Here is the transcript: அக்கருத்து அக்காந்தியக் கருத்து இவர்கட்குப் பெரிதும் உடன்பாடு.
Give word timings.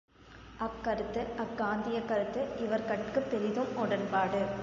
அக்கருத்து 0.57 1.25
அக்காந்தியக் 1.37 2.05
கருத்து 2.05 2.47
இவர்கட்குப் 2.57 3.29
பெரிதும் 3.31 3.77
உடன்பாடு. 3.77 4.41